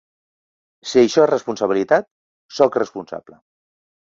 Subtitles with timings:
[0.91, 2.09] Si això és responsabilitat,
[2.61, 3.39] soc responsable.